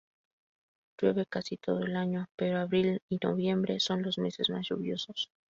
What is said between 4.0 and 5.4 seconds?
los meses más lluviosos.